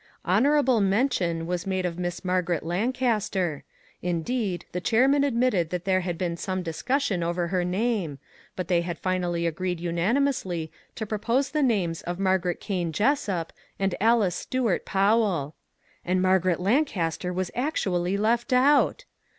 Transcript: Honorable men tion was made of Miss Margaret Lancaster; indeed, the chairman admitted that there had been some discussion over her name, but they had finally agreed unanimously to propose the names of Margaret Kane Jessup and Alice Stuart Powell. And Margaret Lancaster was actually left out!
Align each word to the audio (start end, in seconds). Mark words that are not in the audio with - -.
Honorable 0.25 0.81
men 0.81 1.09
tion 1.11 1.45
was 1.45 1.67
made 1.67 1.85
of 1.85 1.99
Miss 1.99 2.25
Margaret 2.25 2.63
Lancaster; 2.65 3.63
indeed, 4.01 4.65
the 4.71 4.81
chairman 4.81 5.23
admitted 5.23 5.69
that 5.69 5.85
there 5.85 6.01
had 6.01 6.17
been 6.17 6.35
some 6.37 6.63
discussion 6.63 7.21
over 7.21 7.49
her 7.49 7.63
name, 7.63 8.17
but 8.55 8.67
they 8.67 8.81
had 8.81 8.97
finally 8.97 9.45
agreed 9.45 9.79
unanimously 9.79 10.71
to 10.95 11.05
propose 11.05 11.51
the 11.51 11.61
names 11.61 12.01
of 12.01 12.17
Margaret 12.17 12.59
Kane 12.59 12.91
Jessup 12.91 13.53
and 13.77 13.93
Alice 14.01 14.35
Stuart 14.35 14.85
Powell. 14.85 15.53
And 16.03 16.19
Margaret 16.19 16.59
Lancaster 16.59 17.31
was 17.31 17.51
actually 17.55 18.17
left 18.17 18.51
out! 18.51 19.05